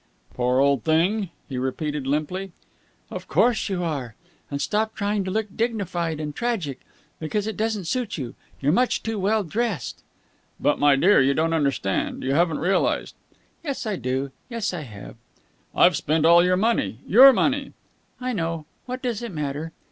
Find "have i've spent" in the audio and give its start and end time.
14.81-16.25